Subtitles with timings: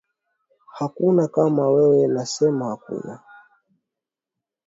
[0.73, 3.19] Hakuna kama wewe nasema hakuna.